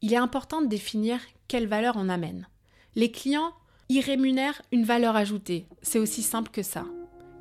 il 0.00 0.12
est 0.12 0.16
important 0.16 0.62
de 0.62 0.66
définir 0.66 1.20
quelle 1.48 1.66
valeur 1.66 1.94
on 1.96 2.08
amène. 2.08 2.46
Les 2.94 3.10
clients 3.10 3.52
y 3.88 4.00
rémunèrent 4.00 4.62
une 4.70 4.84
valeur 4.84 5.16
ajoutée. 5.16 5.66
C'est 5.82 5.98
aussi 5.98 6.22
simple 6.22 6.50
que 6.50 6.62
ça. 6.62 6.84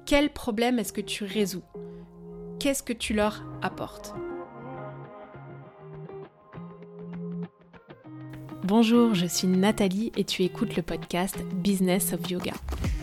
Quel 0.06 0.32
problème 0.32 0.80
est-ce 0.80 0.94
que 0.94 1.02
tu 1.02 1.24
résous? 1.24 1.64
Qu'est-ce 2.60 2.84
que 2.84 2.94
tu 2.94 3.14
leur 3.14 3.44
apportes? 3.62 4.14
Bonjour, 8.64 9.14
je 9.14 9.26
suis 9.26 9.48
Nathalie 9.48 10.12
et 10.18 10.24
tu 10.24 10.44
écoutes 10.44 10.76
le 10.76 10.82
podcast 10.82 11.38
Business 11.54 12.14
of 12.14 12.30
Yoga. 12.30 12.54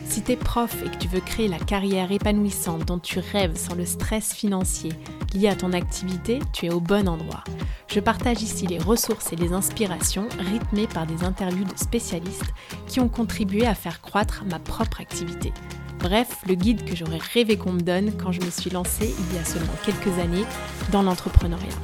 Si 0.09 0.23
tu 0.23 0.33
es 0.33 0.37
prof 0.37 0.77
et 0.85 0.91
que 0.91 0.97
tu 0.97 1.09
veux 1.09 1.21
créer 1.21 1.49
la 1.49 1.59
carrière 1.59 2.13
épanouissante 2.13 2.85
dont 2.85 2.99
tu 2.99 3.19
rêves 3.19 3.57
sans 3.57 3.75
le 3.75 3.85
stress 3.85 4.33
financier 4.33 4.93
lié 5.35 5.49
à 5.49 5.57
ton 5.57 5.73
activité, 5.73 6.39
tu 6.53 6.67
es 6.67 6.73
au 6.73 6.81
bon 6.81 7.09
endroit. 7.09 7.43
Je 7.89 8.01
partage 8.01 8.43
ici 8.43 8.67
les 8.67 8.79
ressources 8.79 9.33
et 9.33 9.37
les 9.37 9.53
inspirations 9.53 10.29
rythmées 10.39 10.87
par 10.87 11.07
des 11.07 11.25
interviews 11.25 11.65
de 11.65 11.77
spécialistes 11.77 12.53
qui 12.87 13.01
ont 13.01 13.09
contribué 13.09 13.67
à 13.67 13.75
faire 13.75 14.01
croître 14.01 14.45
ma 14.49 14.59
propre 14.59 15.01
activité. 15.01 15.53
Bref, 15.99 16.39
le 16.47 16.55
guide 16.55 16.85
que 16.85 16.95
j'aurais 16.95 17.19
rêvé 17.33 17.57
qu'on 17.57 17.73
me 17.73 17.81
donne 17.81 18.13
quand 18.17 18.31
je 18.31 18.41
me 18.41 18.51
suis 18.51 18.71
lancée 18.71 19.15
il 19.19 19.37
y 19.37 19.39
a 19.39 19.45
seulement 19.45 19.73
quelques 19.85 20.19
années 20.19 20.45
dans 20.93 21.03
l'entrepreneuriat 21.03 21.75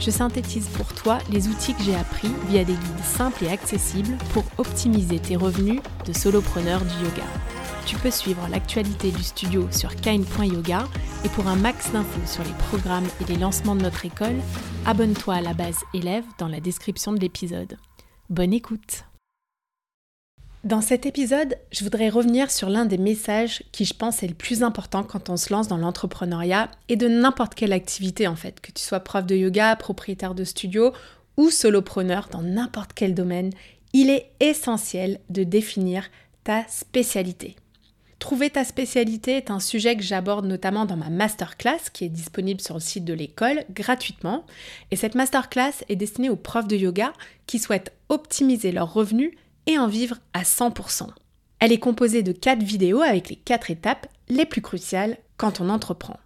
je 0.00 0.10
synthétise 0.10 0.68
pour 0.68 0.92
toi 0.94 1.18
les 1.30 1.48
outils 1.48 1.74
que 1.74 1.82
j'ai 1.82 1.94
appris 1.94 2.30
via 2.48 2.64
des 2.64 2.72
guides 2.72 3.04
simples 3.04 3.44
et 3.44 3.50
accessibles 3.50 4.16
pour 4.32 4.44
optimiser 4.58 5.18
tes 5.18 5.36
revenus 5.36 5.80
de 6.06 6.12
solopreneur 6.12 6.80
du 6.80 7.04
yoga. 7.04 7.26
Tu 7.88 7.96
peux 7.96 8.10
suivre 8.10 8.46
l'actualité 8.50 9.10
du 9.10 9.22
studio 9.22 9.66
sur 9.70 9.96
kine.yoga 9.96 10.86
et 11.24 11.28
pour 11.30 11.46
un 11.46 11.56
max 11.56 11.90
d'infos 11.90 12.26
sur 12.26 12.44
les 12.44 12.52
programmes 12.68 13.06
et 13.22 13.24
les 13.32 13.38
lancements 13.38 13.74
de 13.74 13.80
notre 13.80 14.04
école, 14.04 14.36
abonne-toi 14.84 15.36
à 15.36 15.40
la 15.40 15.54
base 15.54 15.78
élève 15.94 16.24
dans 16.38 16.48
la 16.48 16.60
description 16.60 17.14
de 17.14 17.18
l'épisode. 17.18 17.78
Bonne 18.28 18.52
écoute 18.52 19.04
dans 20.64 20.80
cet 20.80 21.06
épisode, 21.06 21.56
je 21.70 21.84
voudrais 21.84 22.08
revenir 22.08 22.50
sur 22.50 22.68
l'un 22.68 22.84
des 22.84 22.98
messages 22.98 23.62
qui, 23.70 23.84
je 23.84 23.94
pense, 23.94 24.24
est 24.24 24.28
le 24.28 24.34
plus 24.34 24.64
important 24.64 25.04
quand 25.04 25.30
on 25.30 25.36
se 25.36 25.52
lance 25.52 25.68
dans 25.68 25.76
l'entrepreneuriat 25.76 26.68
et 26.88 26.96
de 26.96 27.06
n'importe 27.06 27.54
quelle 27.54 27.72
activité 27.72 28.26
en 28.26 28.34
fait, 28.34 28.60
que 28.60 28.72
tu 28.72 28.82
sois 28.82 28.98
prof 28.98 29.24
de 29.24 29.36
yoga, 29.36 29.76
propriétaire 29.76 30.34
de 30.34 30.42
studio 30.42 30.92
ou 31.36 31.50
solopreneur 31.50 32.28
dans 32.32 32.42
n'importe 32.42 32.90
quel 32.92 33.14
domaine, 33.14 33.50
il 33.92 34.10
est 34.10 34.32
essentiel 34.40 35.20
de 35.30 35.44
définir 35.44 36.10
ta 36.42 36.66
spécialité. 36.66 37.56
Trouver 38.18 38.50
ta 38.50 38.64
spécialité 38.64 39.36
est 39.36 39.50
un 39.50 39.60
sujet 39.60 39.96
que 39.96 40.02
j'aborde 40.02 40.44
notamment 40.44 40.86
dans 40.86 40.96
ma 40.96 41.08
masterclass 41.08 41.90
qui 41.92 42.04
est 42.04 42.08
disponible 42.08 42.60
sur 42.60 42.74
le 42.74 42.80
site 42.80 43.04
de 43.04 43.14
l'école 43.14 43.64
gratuitement. 43.70 44.44
Et 44.90 44.96
cette 44.96 45.14
masterclass 45.14 45.84
est 45.88 45.96
destinée 45.96 46.28
aux 46.28 46.36
profs 46.36 46.66
de 46.66 46.76
yoga 46.76 47.12
qui 47.46 47.58
souhaitent 47.58 47.92
optimiser 48.08 48.72
leurs 48.72 48.92
revenus 48.92 49.32
et 49.66 49.78
en 49.78 49.86
vivre 49.86 50.16
à 50.32 50.42
100%. 50.42 51.08
Elle 51.60 51.72
est 51.72 51.78
composée 51.78 52.22
de 52.22 52.32
4 52.32 52.62
vidéos 52.62 53.02
avec 53.02 53.28
les 53.28 53.36
4 53.36 53.70
étapes 53.70 54.06
les 54.28 54.46
plus 54.46 54.62
cruciales 54.62 55.16
quand 55.36 55.60
on 55.60 55.68
entreprend. 55.68 56.18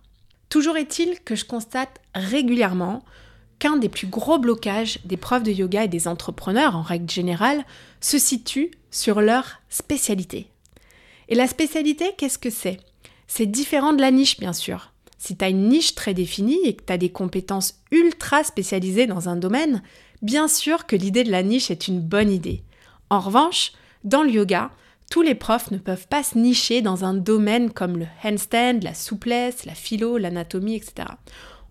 Toujours 0.49 0.77
est-il 0.77 1.21
que 1.21 1.35
je 1.35 1.45
constate 1.45 2.01
régulièrement 2.15 3.03
qu'un 3.59 3.77
des 3.77 3.89
plus 3.89 4.07
gros 4.07 4.39
blocages 4.39 4.99
des 5.05 5.17
profs 5.17 5.43
de 5.43 5.53
yoga 5.53 5.85
et 5.85 5.89
des 5.89 6.09
entrepreneurs 6.09 6.77
en 6.77 6.83
règle 6.83 7.09
générale 7.09 7.65
se 8.01 8.19
situe 8.19 8.71
sur 8.91 9.21
leur 9.21 9.61
spécialité. 9.69 10.52
Et 11.33 11.35
la 11.35 11.47
spécialité, 11.47 12.13
qu'est-ce 12.19 12.37
que 12.37 12.51
c'est? 12.51 12.77
C'est 13.27 13.47
différent 13.47 13.95
de 13.95 14.03
la 14.03 14.11
niche, 14.11 14.39
bien 14.39 14.53
sûr. 14.53 14.93
Si 15.17 15.35
tu 15.35 15.43
as 15.43 15.49
une 15.49 15.71
niche 15.71 15.95
très 15.95 16.13
définie 16.13 16.61
et 16.67 16.77
que 16.77 16.85
tu 16.85 16.93
as 16.93 16.99
des 16.99 17.09
compétences 17.09 17.81
ultra 17.91 18.45
spécialisées 18.45 19.07
dans 19.07 19.31
un 19.31 19.37
domaine, 19.37 19.83
bien 20.21 20.47
sûr 20.47 20.85
que 20.85 20.95
l'idée 20.95 21.25
de 21.25 21.31
la 21.31 21.43
niche 21.43 21.71
est 21.71 21.89
une 21.89 22.03
bonne 22.03 22.31
idée. 22.31 22.65
En 23.09 23.19
revanche, 23.19 23.73
dans 24.05 24.23
le 24.23 24.29
yoga, 24.29 24.73
tous 25.11 25.23
les 25.23 25.35
profs 25.35 25.71
ne 25.71 25.79
peuvent 25.79 26.07
pas 26.07 26.23
se 26.23 26.37
nicher 26.37 26.83
dans 26.83 27.03
un 27.03 27.15
domaine 27.15 27.71
comme 27.71 27.97
le 27.97 28.07
handstand, 28.23 28.81
la 28.83 28.93
souplesse, 28.93 29.65
la 29.65 29.75
philo, 29.75 30.19
l'anatomie, 30.19 30.75
etc. 30.75 31.09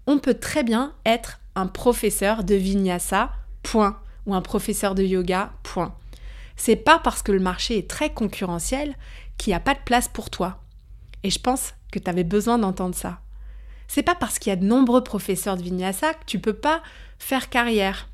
On 0.08 0.18
peut 0.18 0.40
très 0.40 0.64
bien 0.64 0.96
être 1.06 1.40
un 1.54 1.68
professeur 1.68 2.44
de 2.44 2.56
vinyasa, 2.56 3.30
point, 3.62 4.00
ou 4.26 4.34
un 4.34 4.42
professeur 4.42 4.96
de 4.96 5.04
yoga, 5.04 5.54
point. 5.62 5.94
C'est 6.56 6.76
pas 6.76 7.00
parce 7.00 7.22
que 7.22 7.32
le 7.32 7.40
marché 7.40 7.78
est 7.78 7.90
très 7.90 8.12
concurrentiel 8.12 8.96
qu'il 9.42 9.50
n'y 9.50 9.56
a 9.56 9.60
pas 9.60 9.74
de 9.74 9.80
place 9.84 10.08
pour 10.08 10.30
toi. 10.30 10.60
Et 11.24 11.32
je 11.32 11.40
pense 11.40 11.74
que 11.92 11.98
tu 11.98 12.08
avais 12.08 12.24
besoin 12.24 12.60
d'entendre 12.60 12.94
ça. 12.94 13.22
C'est 13.88 14.04
pas 14.04 14.14
parce 14.14 14.38
qu'il 14.38 14.52
y 14.52 14.54
a 14.54 14.56
de 14.56 14.66
nombreux 14.66 15.04
professeurs 15.04 15.58
de 15.58 15.64
vinyasa 15.64 16.14
que 16.14 16.26
tu 16.28 16.38
peux 16.38 16.54
pas 16.54 16.84
faire 17.18 17.50
carrière. 17.50 18.08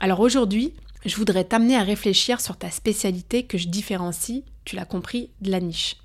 Alors 0.00 0.20
aujourd'hui, 0.20 0.72
je 1.04 1.16
voudrais 1.16 1.44
t'amener 1.44 1.76
à 1.76 1.82
réfléchir 1.82 2.40
sur 2.40 2.56
ta 2.56 2.70
spécialité 2.70 3.42
que 3.42 3.58
je 3.58 3.68
différencie, 3.68 4.42
tu 4.64 4.74
l'as 4.74 4.86
compris, 4.86 5.28
de 5.42 5.50
la 5.50 5.60
niche. 5.60 5.98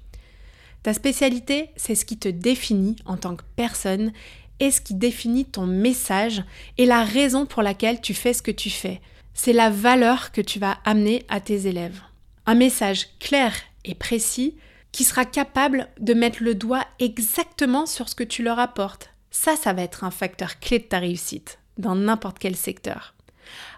Ta 0.83 0.93
spécialité, 0.93 1.69
c'est 1.77 1.95
ce 1.95 2.03
qui 2.03 2.17
te 2.17 2.27
définit 2.27 2.97
en 3.05 3.15
tant 3.15 3.37
que 3.37 3.45
personne 3.55 4.11
et 4.59 4.71
ce 4.71 4.81
qui 4.81 4.93
définit 4.93 5.45
ton 5.45 5.67
message 5.67 6.43
et 6.77 6.85
la 6.85 7.05
raison 7.05 7.45
pour 7.45 7.63
laquelle 7.63 8.01
tu 8.01 8.13
fais 8.13 8.33
ce 8.33 8.41
que 8.41 8.51
tu 8.51 8.69
fais. 8.69 8.99
C'est 9.33 9.53
la 9.53 9.69
valeur 9.69 10.33
que 10.33 10.41
tu 10.41 10.59
vas 10.59 10.79
amener 10.83 11.23
à 11.29 11.39
tes 11.39 11.65
élèves. 11.65 12.01
Un 12.45 12.55
message 12.55 13.07
clair 13.19 13.53
précis 13.93 14.55
qui 14.91 15.03
sera 15.03 15.25
capable 15.25 15.89
de 15.99 16.13
mettre 16.13 16.41
le 16.41 16.55
doigt 16.55 16.85
exactement 16.99 17.85
sur 17.85 18.09
ce 18.09 18.15
que 18.15 18.23
tu 18.23 18.41
leur 18.41 18.59
apportes. 18.59 19.09
Ça, 19.29 19.55
ça 19.55 19.73
va 19.73 19.81
être 19.81 20.05
un 20.05 20.11
facteur 20.11 20.59
clé 20.59 20.79
de 20.79 20.85
ta 20.85 20.99
réussite 20.99 21.59
dans 21.77 21.95
n'importe 21.95 22.39
quel 22.39 22.55
secteur. 22.55 23.13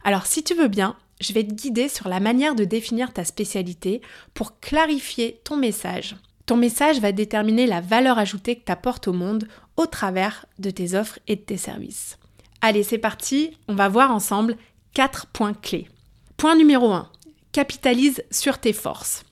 Alors 0.03 0.25
si 0.27 0.43
tu 0.43 0.53
veux 0.53 0.67
bien, 0.67 0.95
je 1.19 1.33
vais 1.33 1.43
te 1.43 1.53
guider 1.53 1.89
sur 1.89 2.07
la 2.07 2.19
manière 2.19 2.55
de 2.55 2.63
définir 2.63 3.11
ta 3.11 3.25
spécialité 3.25 4.01
pour 4.33 4.59
clarifier 4.59 5.41
ton 5.43 5.57
message. 5.57 6.15
Ton 6.45 6.55
message 6.55 6.99
va 6.99 7.11
déterminer 7.11 7.65
la 7.65 7.81
valeur 7.81 8.19
ajoutée 8.19 8.55
que 8.55 8.65
tu 8.65 8.71
apportes 8.71 9.07
au 9.07 9.13
monde 9.13 9.47
au 9.75 9.85
travers 9.85 10.45
de 10.59 10.69
tes 10.69 10.93
offres 10.93 11.19
et 11.27 11.35
de 11.35 11.41
tes 11.41 11.57
services. 11.57 12.17
Allez, 12.61 12.83
c'est 12.83 12.97
parti, 12.97 13.57
on 13.67 13.75
va 13.75 13.89
voir 13.89 14.11
ensemble 14.11 14.55
quatre 14.93 15.27
points 15.27 15.53
clés. 15.53 15.89
Point 16.37 16.55
numéro 16.55 16.91
1, 16.91 17.09
capitalise 17.51 18.23
sur 18.31 18.59
tes 18.59 18.73
forces. 18.73 19.23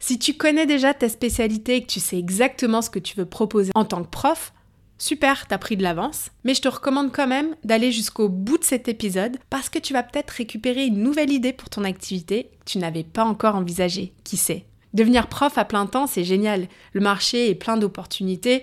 Si 0.00 0.18
tu 0.18 0.34
connais 0.34 0.66
déjà 0.66 0.94
ta 0.94 1.08
spécialité 1.08 1.76
et 1.76 1.82
que 1.82 1.92
tu 1.92 2.00
sais 2.00 2.18
exactement 2.18 2.82
ce 2.82 2.90
que 2.90 2.98
tu 2.98 3.16
veux 3.16 3.26
proposer 3.26 3.70
en 3.74 3.84
tant 3.84 4.02
que 4.02 4.10
prof, 4.10 4.52
Super, 5.00 5.46
t'as 5.48 5.56
pris 5.56 5.78
de 5.78 5.82
l'avance, 5.82 6.30
mais 6.44 6.52
je 6.52 6.60
te 6.60 6.68
recommande 6.68 7.10
quand 7.10 7.26
même 7.26 7.56
d'aller 7.64 7.90
jusqu'au 7.90 8.28
bout 8.28 8.58
de 8.58 8.64
cet 8.64 8.86
épisode 8.86 9.38
parce 9.48 9.70
que 9.70 9.78
tu 9.78 9.94
vas 9.94 10.02
peut-être 10.02 10.28
récupérer 10.28 10.84
une 10.84 11.02
nouvelle 11.02 11.32
idée 11.32 11.54
pour 11.54 11.70
ton 11.70 11.84
activité 11.84 12.50
que 12.60 12.72
tu 12.72 12.78
n'avais 12.78 13.02
pas 13.02 13.24
encore 13.24 13.54
envisagée. 13.54 14.12
Qui 14.24 14.36
sait? 14.36 14.66
Devenir 14.92 15.28
prof 15.28 15.56
à 15.56 15.64
plein 15.64 15.86
temps, 15.86 16.06
c'est 16.06 16.22
génial. 16.22 16.68
Le 16.92 17.00
marché 17.00 17.48
est 17.48 17.54
plein 17.54 17.78
d'opportunités. 17.78 18.62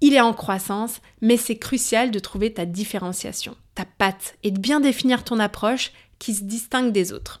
Il 0.00 0.12
est 0.12 0.20
en 0.20 0.32
croissance, 0.32 1.00
mais 1.20 1.36
c'est 1.36 1.58
crucial 1.58 2.10
de 2.10 2.18
trouver 2.18 2.52
ta 2.52 2.66
différenciation, 2.66 3.56
ta 3.76 3.84
patte 3.84 4.34
et 4.42 4.50
de 4.50 4.58
bien 4.58 4.80
définir 4.80 5.22
ton 5.22 5.38
approche 5.38 5.92
qui 6.18 6.34
se 6.34 6.42
distingue 6.42 6.90
des 6.90 7.12
autres. 7.12 7.39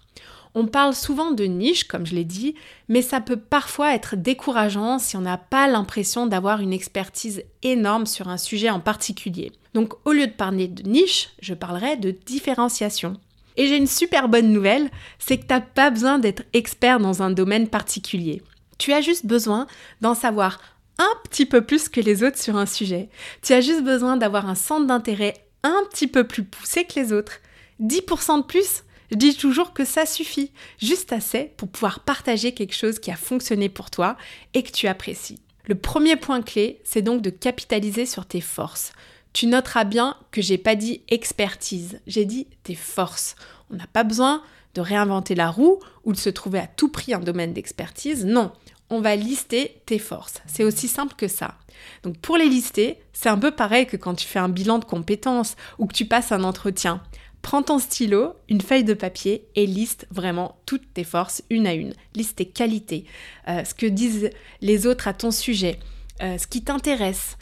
On 0.54 0.66
parle 0.66 0.94
souvent 0.94 1.30
de 1.30 1.44
niche, 1.44 1.84
comme 1.84 2.06
je 2.06 2.14
l'ai 2.14 2.24
dit, 2.24 2.54
mais 2.88 3.02
ça 3.02 3.20
peut 3.20 3.36
parfois 3.36 3.94
être 3.94 4.16
décourageant 4.16 4.98
si 4.98 5.16
on 5.16 5.20
n'a 5.20 5.38
pas 5.38 5.68
l'impression 5.68 6.26
d'avoir 6.26 6.60
une 6.60 6.72
expertise 6.72 7.44
énorme 7.62 8.06
sur 8.06 8.28
un 8.28 8.36
sujet 8.36 8.70
en 8.70 8.80
particulier. 8.80 9.52
Donc 9.74 9.94
au 10.04 10.12
lieu 10.12 10.26
de 10.26 10.32
parler 10.32 10.66
de 10.66 10.88
niche, 10.88 11.30
je 11.40 11.54
parlerai 11.54 11.96
de 11.96 12.10
différenciation. 12.10 13.20
Et 13.56 13.66
j'ai 13.66 13.76
une 13.76 13.86
super 13.86 14.28
bonne 14.28 14.52
nouvelle, 14.52 14.90
c'est 15.18 15.38
que 15.38 15.46
tu 15.46 15.52
n'as 15.52 15.60
pas 15.60 15.90
besoin 15.90 16.18
d'être 16.18 16.42
expert 16.52 16.98
dans 16.98 17.22
un 17.22 17.30
domaine 17.30 17.68
particulier. 17.68 18.42
Tu 18.78 18.92
as 18.92 19.00
juste 19.00 19.26
besoin 19.26 19.66
d'en 20.00 20.14
savoir 20.14 20.60
un 20.98 21.12
petit 21.24 21.46
peu 21.46 21.62
plus 21.62 21.88
que 21.88 22.00
les 22.00 22.22
autres 22.22 22.38
sur 22.38 22.56
un 22.56 22.66
sujet. 22.66 23.08
Tu 23.42 23.52
as 23.52 23.60
juste 23.60 23.82
besoin 23.82 24.16
d'avoir 24.16 24.48
un 24.48 24.54
centre 24.54 24.86
d'intérêt 24.86 25.34
un 25.62 25.82
petit 25.90 26.06
peu 26.06 26.24
plus 26.24 26.44
poussé 26.44 26.84
que 26.84 26.98
les 26.98 27.12
autres. 27.12 27.40
10% 27.80 28.38
de 28.38 28.44
plus, 28.44 28.82
je 29.10 29.16
dis 29.16 29.36
toujours 29.36 29.72
que 29.72 29.84
ça 29.84 30.06
suffit, 30.06 30.52
juste 30.78 31.12
assez 31.12 31.52
pour 31.56 31.68
pouvoir 31.68 32.00
partager 32.00 32.52
quelque 32.52 32.74
chose 32.74 32.98
qui 32.98 33.10
a 33.10 33.16
fonctionné 33.16 33.68
pour 33.68 33.90
toi 33.90 34.16
et 34.54 34.62
que 34.62 34.70
tu 34.70 34.86
apprécies. 34.86 35.40
Le 35.66 35.74
premier 35.74 36.16
point 36.16 36.42
clé, 36.42 36.80
c'est 36.84 37.02
donc 37.02 37.22
de 37.22 37.30
capitaliser 37.30 38.06
sur 38.06 38.26
tes 38.26 38.40
forces. 38.40 38.92
Tu 39.32 39.46
noteras 39.46 39.84
bien 39.84 40.16
que 40.30 40.42
j'ai 40.42 40.58
pas 40.58 40.74
dit 40.74 41.02
expertise, 41.08 42.00
j'ai 42.06 42.24
dit 42.24 42.48
tes 42.62 42.74
forces. 42.74 43.36
On 43.70 43.76
n'a 43.76 43.86
pas 43.86 44.04
besoin 44.04 44.42
de 44.74 44.80
réinventer 44.80 45.34
la 45.34 45.50
roue 45.50 45.80
ou 46.04 46.12
de 46.12 46.18
se 46.18 46.30
trouver 46.30 46.58
à 46.58 46.66
tout 46.66 46.88
prix 46.88 47.14
un 47.14 47.20
domaine 47.20 47.52
d'expertise. 47.52 48.24
Non, 48.24 48.52
on 48.88 49.00
va 49.00 49.14
lister 49.16 49.80
tes 49.86 49.98
forces. 49.98 50.42
C'est 50.46 50.64
aussi 50.64 50.88
simple 50.88 51.14
que 51.16 51.28
ça. 51.28 51.54
Donc 52.02 52.18
pour 52.18 52.36
les 52.36 52.48
lister, 52.48 52.98
c'est 53.12 53.28
un 53.28 53.38
peu 53.38 53.52
pareil 53.52 53.86
que 53.86 53.96
quand 53.96 54.14
tu 54.14 54.26
fais 54.26 54.38
un 54.38 54.48
bilan 54.48 54.78
de 54.78 54.84
compétences 54.84 55.56
ou 55.78 55.86
que 55.86 55.94
tu 55.94 56.06
passes 56.06 56.32
un 56.32 56.44
entretien. 56.44 57.02
Prends 57.42 57.62
ton 57.62 57.78
stylo, 57.78 58.34
une 58.48 58.60
feuille 58.60 58.84
de 58.84 58.94
papier 58.94 59.46
et 59.54 59.66
liste 59.66 60.06
vraiment 60.10 60.56
toutes 60.66 60.92
tes 60.92 61.04
forces 61.04 61.42
une 61.50 61.66
à 61.66 61.74
une. 61.74 61.94
Liste 62.14 62.36
tes 62.36 62.46
qualités, 62.46 63.06
euh, 63.48 63.64
ce 63.64 63.74
que 63.74 63.86
disent 63.86 64.30
les 64.60 64.86
autres 64.86 65.08
à 65.08 65.14
ton 65.14 65.30
sujet, 65.30 65.78
euh, 66.22 66.36
ce 66.38 66.46
qui 66.46 66.62
t'intéresse, 66.62 67.38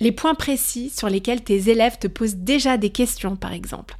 les 0.00 0.12
points 0.12 0.34
précis 0.34 0.90
sur 0.90 1.08
lesquels 1.08 1.44
tes 1.44 1.68
élèves 1.68 1.98
te 1.98 2.06
posent 2.06 2.36
déjà 2.36 2.76
des 2.78 2.90
questions 2.90 3.36
par 3.36 3.52
exemple. 3.52 3.96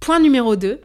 Point 0.00 0.20
numéro 0.20 0.54
2, 0.56 0.80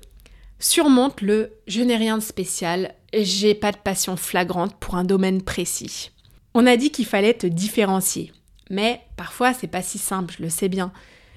Surmonte 0.61 1.21
le 1.21 1.53
je 1.67 1.81
n'ai 1.81 1.95
rien 1.95 2.17
de 2.17 2.23
spécial, 2.23 2.93
j'ai 3.13 3.55
pas 3.55 3.71
de 3.71 3.77
passion 3.77 4.17
flagrante 4.17 4.75
pour 4.75 4.95
un 4.95 5.05
domaine 5.05 5.41
précis. 5.41 6.11
On 6.53 6.65
a 6.65 6.75
dit 6.75 6.91
qu'il 6.91 7.05
fallait 7.05 7.33
te 7.33 7.47
différencier. 7.47 8.33
Mais 8.69 9.01
parfois, 9.15 9.53
c'est 9.53 9.67
pas 9.67 9.81
si 9.81 9.97
simple, 9.97 10.35
je 10.37 10.43
le 10.43 10.49
sais 10.49 10.67
bien. 10.67 10.91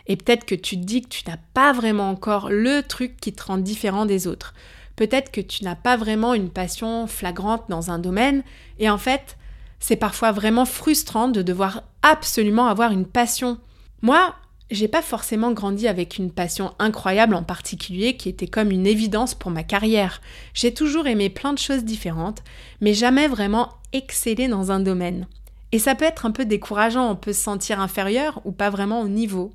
Et 0.06 0.16
peut-être 0.16 0.44
que 0.44 0.54
tu 0.54 0.76
te 0.76 0.84
dis 0.84 1.02
que 1.02 1.08
tu 1.08 1.22
n'as 1.28 1.38
pas 1.54 1.72
vraiment 1.72 2.10
encore 2.10 2.48
le 2.50 2.82
truc 2.82 3.16
qui 3.20 3.32
te 3.32 3.44
rend 3.44 3.58
différent 3.58 4.06
des 4.06 4.26
autres. 4.26 4.54
Peut-être 4.96 5.30
que 5.30 5.40
tu 5.40 5.64
n'as 5.64 5.76
pas 5.76 5.96
vraiment 5.96 6.34
une 6.34 6.50
passion 6.50 7.06
flagrante 7.06 7.64
dans 7.68 7.90
un 7.90 7.98
domaine. 7.98 8.42
Et 8.78 8.90
en 8.90 8.98
fait, 8.98 9.36
c'est 9.80 9.96
parfois 9.96 10.32
vraiment 10.32 10.64
frustrant 10.64 11.28
de 11.28 11.42
devoir 11.42 11.82
absolument 12.02 12.66
avoir 12.66 12.92
une 12.92 13.06
passion. 13.06 13.58
Moi, 14.02 14.34
j'ai 14.70 14.88
pas 14.88 15.02
forcément 15.02 15.52
grandi 15.52 15.86
avec 15.86 16.18
une 16.18 16.30
passion 16.30 16.72
incroyable 16.78 17.34
en 17.34 17.42
particulier 17.42 18.16
qui 18.16 18.28
était 18.28 18.46
comme 18.46 18.70
une 18.70 18.86
évidence 18.86 19.34
pour 19.34 19.50
ma 19.50 19.62
carrière. 19.62 20.20
J'ai 20.54 20.72
toujours 20.72 21.06
aimé 21.06 21.30
plein 21.30 21.52
de 21.52 21.58
choses 21.58 21.84
différentes, 21.84 22.42
mais 22.80 22.94
jamais 22.94 23.28
vraiment 23.28 23.68
excellé 23.92 24.48
dans 24.48 24.72
un 24.72 24.80
domaine. 24.80 25.26
Et 25.72 25.78
ça 25.78 25.94
peut 25.94 26.04
être 26.04 26.26
un 26.26 26.30
peu 26.30 26.44
décourageant, 26.44 27.10
on 27.10 27.16
peut 27.16 27.32
se 27.32 27.42
sentir 27.42 27.80
inférieur 27.80 28.40
ou 28.44 28.52
pas 28.52 28.70
vraiment 28.70 29.00
au 29.00 29.08
niveau. 29.08 29.52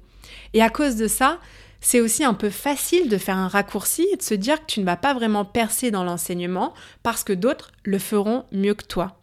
Et 0.54 0.62
à 0.62 0.70
cause 0.70 0.96
de 0.96 1.08
ça, 1.08 1.40
c'est 1.82 2.02
aussi 2.02 2.24
un 2.24 2.34
peu 2.34 2.50
facile 2.50 3.10
de 3.10 3.18
faire 3.18 3.38
un 3.38 3.48
raccourci 3.48 4.08
et 4.12 4.18
de 4.18 4.22
se 4.22 4.34
dire 4.34 4.60
que 4.62 4.72
tu 4.72 4.80
ne 4.80 4.86
vas 4.86 4.98
pas 4.98 5.14
vraiment 5.14 5.46
percer 5.46 5.92
dans 5.92 6.04
l'enseignement 6.04 6.74
parce 7.04 7.24
que 7.24 7.34
d'autres 7.34 7.72
le 7.84 8.00
feront 8.00 8.46
mieux 8.52 8.74
que 8.74 8.86
toi. 8.86 9.20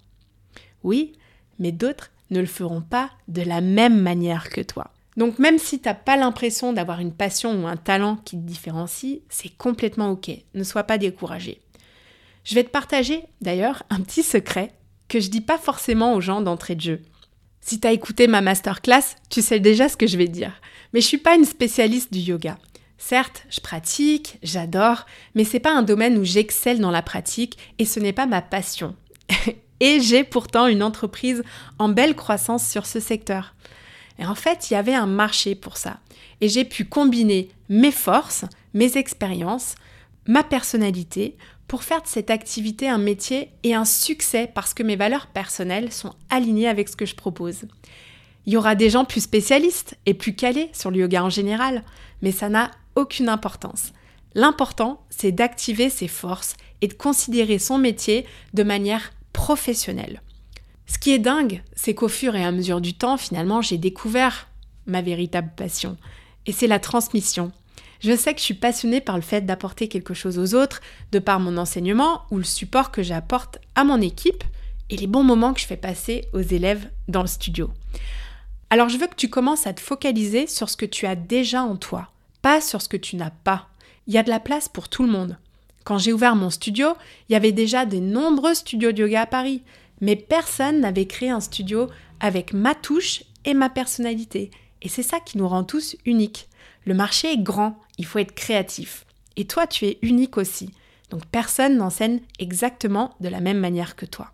Oui, 0.82 1.12
mais 1.58 1.72
d'autres 1.72 2.10
ne 2.30 2.40
le 2.40 2.46
feront 2.46 2.80
pas 2.80 3.10
de 3.28 3.42
la 3.42 3.60
même 3.60 4.00
manière 4.00 4.50
que 4.50 4.60
toi. 4.60 4.90
Donc 5.16 5.38
même 5.38 5.58
si 5.58 5.80
tu 5.80 5.88
n'as 5.88 5.94
pas 5.94 6.16
l'impression 6.16 6.72
d'avoir 6.72 7.00
une 7.00 7.12
passion 7.12 7.62
ou 7.62 7.66
un 7.66 7.76
talent 7.76 8.16
qui 8.24 8.36
te 8.36 8.42
différencie, 8.42 9.20
c'est 9.28 9.56
complètement 9.56 10.10
ok. 10.10 10.30
Ne 10.54 10.64
sois 10.64 10.84
pas 10.84 10.98
découragé. 10.98 11.60
Je 12.44 12.54
vais 12.54 12.64
te 12.64 12.70
partager 12.70 13.22
d'ailleurs 13.40 13.84
un 13.90 14.00
petit 14.00 14.22
secret 14.22 14.72
que 15.08 15.20
je 15.20 15.30
dis 15.30 15.40
pas 15.40 15.58
forcément 15.58 16.14
aux 16.14 16.20
gens 16.20 16.40
d'entrée 16.40 16.74
de 16.74 16.80
jeu. 16.80 17.02
Si 17.60 17.80
tu 17.80 17.86
as 17.86 17.92
écouté 17.92 18.26
ma 18.26 18.42
masterclass, 18.42 19.16
tu 19.30 19.40
sais 19.40 19.60
déjà 19.60 19.88
ce 19.88 19.96
que 19.96 20.06
je 20.06 20.18
vais 20.18 20.28
dire. 20.28 20.52
Mais 20.94 21.00
je 21.00 21.06
suis 21.06 21.18
pas 21.18 21.34
une 21.34 21.44
spécialiste 21.44 22.12
du 22.12 22.20
yoga. 22.20 22.56
Certes, 22.98 23.44
je 23.50 23.60
pratique, 23.60 24.38
j'adore, 24.44 25.06
mais 25.34 25.42
c'est 25.44 25.60
pas 25.60 25.74
un 25.74 25.82
domaine 25.82 26.16
où 26.16 26.24
j'excelle 26.24 26.80
dans 26.80 26.92
la 26.92 27.02
pratique 27.02 27.58
et 27.78 27.84
ce 27.84 27.98
n'est 27.98 28.12
pas 28.12 28.26
ma 28.26 28.40
passion. 28.40 28.94
et 29.80 30.00
j'ai 30.00 30.22
pourtant 30.22 30.68
une 30.68 30.84
entreprise 30.84 31.42
en 31.80 31.88
belle 31.88 32.14
croissance 32.14 32.66
sur 32.66 32.86
ce 32.86 33.00
secteur. 33.00 33.54
Et 34.20 34.24
en 34.24 34.36
fait, 34.36 34.70
il 34.70 34.74
y 34.74 34.76
avait 34.76 34.94
un 34.94 35.06
marché 35.06 35.56
pour 35.56 35.76
ça. 35.76 35.98
Et 36.40 36.48
j'ai 36.48 36.64
pu 36.64 36.84
combiner 36.84 37.50
mes 37.68 37.90
forces, 37.90 38.44
mes 38.72 38.96
expériences, 38.96 39.74
ma 40.26 40.44
personnalité 40.44 41.36
pour 41.66 41.82
faire 41.82 42.02
de 42.02 42.06
cette 42.06 42.30
activité 42.30 42.88
un 42.88 42.98
métier 42.98 43.50
et 43.64 43.74
un 43.74 43.84
succès 43.84 44.48
parce 44.54 44.74
que 44.74 44.84
mes 44.84 44.96
valeurs 44.96 45.26
personnelles 45.26 45.90
sont 45.90 46.14
alignées 46.30 46.68
avec 46.68 46.88
ce 46.88 46.96
que 46.96 47.06
je 47.06 47.16
propose. 47.16 47.64
Il 48.46 48.52
y 48.52 48.56
aura 48.56 48.74
des 48.74 48.90
gens 48.90 49.04
plus 49.04 49.22
spécialistes 49.22 49.96
et 50.06 50.14
plus 50.14 50.34
calés 50.34 50.70
sur 50.72 50.90
le 50.90 50.98
yoga 50.98 51.24
en 51.24 51.30
général, 51.30 51.82
mais 52.22 52.32
ça 52.32 52.48
n'a 52.48 52.70
aucune 52.94 53.28
importance. 53.28 53.92
L'important, 54.34 55.04
c'est 55.10 55.32
d'activer 55.32 55.90
ses 55.90 56.08
forces 56.08 56.56
et 56.80 56.88
de 56.88 56.94
considérer 56.94 57.58
son 57.58 57.78
métier 57.78 58.26
de 58.52 58.62
manière 58.62 59.12
professionnelle. 59.32 60.22
Ce 60.86 60.98
qui 60.98 61.12
est 61.12 61.18
dingue, 61.18 61.62
c'est 61.74 61.94
qu'au 61.94 62.08
fur 62.08 62.36
et 62.36 62.44
à 62.44 62.52
mesure 62.52 62.80
du 62.80 62.94
temps, 62.94 63.16
finalement, 63.16 63.62
j'ai 63.62 63.78
découvert 63.78 64.48
ma 64.86 65.00
véritable 65.00 65.52
passion. 65.56 65.96
Et 66.46 66.52
c'est 66.52 66.66
la 66.66 66.78
transmission. 66.78 67.52
Je 68.00 68.14
sais 68.14 68.34
que 68.34 68.40
je 68.40 68.44
suis 68.44 68.54
passionnée 68.54 69.00
par 69.00 69.16
le 69.16 69.22
fait 69.22 69.46
d'apporter 69.46 69.88
quelque 69.88 70.12
chose 70.12 70.38
aux 70.38 70.54
autres, 70.54 70.82
de 71.12 71.18
par 71.18 71.40
mon 71.40 71.56
enseignement 71.56 72.22
ou 72.30 72.36
le 72.36 72.44
support 72.44 72.90
que 72.90 73.02
j'apporte 73.02 73.58
à 73.74 73.84
mon 73.84 74.00
équipe 74.00 74.44
et 74.90 74.96
les 74.96 75.06
bons 75.06 75.22
moments 75.24 75.54
que 75.54 75.60
je 75.60 75.66
fais 75.66 75.78
passer 75.78 76.26
aux 76.34 76.42
élèves 76.42 76.90
dans 77.08 77.22
le 77.22 77.28
studio. 77.28 77.70
Alors 78.74 78.88
je 78.88 78.98
veux 78.98 79.06
que 79.06 79.14
tu 79.14 79.30
commences 79.30 79.68
à 79.68 79.72
te 79.72 79.80
focaliser 79.80 80.48
sur 80.48 80.68
ce 80.68 80.76
que 80.76 80.84
tu 80.84 81.06
as 81.06 81.14
déjà 81.14 81.62
en 81.62 81.76
toi, 81.76 82.10
pas 82.42 82.60
sur 82.60 82.82
ce 82.82 82.88
que 82.88 82.96
tu 82.96 83.14
n'as 83.14 83.30
pas. 83.30 83.68
Il 84.08 84.14
y 84.14 84.18
a 84.18 84.24
de 84.24 84.30
la 84.30 84.40
place 84.40 84.68
pour 84.68 84.88
tout 84.88 85.04
le 85.04 85.12
monde. 85.12 85.38
Quand 85.84 85.96
j'ai 85.96 86.12
ouvert 86.12 86.34
mon 86.34 86.50
studio, 86.50 86.88
il 87.28 87.34
y 87.34 87.36
avait 87.36 87.52
déjà 87.52 87.86
de 87.86 87.98
nombreux 87.98 88.52
studios 88.52 88.90
de 88.90 89.02
yoga 89.02 89.20
à 89.20 89.26
Paris 89.26 89.62
mais 90.00 90.16
personne 90.16 90.80
n'avait 90.80 91.06
créé 91.06 91.30
un 91.30 91.38
studio 91.38 91.88
avec 92.18 92.52
ma 92.52 92.74
touche 92.74 93.22
et 93.44 93.54
ma 93.54 93.70
personnalité. 93.70 94.50
Et 94.82 94.88
c'est 94.88 95.04
ça 95.04 95.20
qui 95.20 95.38
nous 95.38 95.46
rend 95.46 95.62
tous 95.62 95.94
uniques. 96.04 96.48
Le 96.84 96.94
marché 96.94 97.32
est 97.32 97.38
grand, 97.40 97.78
il 97.96 98.06
faut 98.06 98.18
être 98.18 98.34
créatif. 98.34 99.06
Et 99.36 99.44
toi, 99.44 99.68
tu 99.68 99.84
es 99.84 100.00
unique 100.02 100.36
aussi. 100.36 100.72
Donc 101.10 101.24
personne 101.26 101.76
n'enseigne 101.76 102.22
exactement 102.40 103.14
de 103.20 103.28
la 103.28 103.38
même 103.38 103.60
manière 103.60 103.94
que 103.94 104.04
toi. 104.04 104.32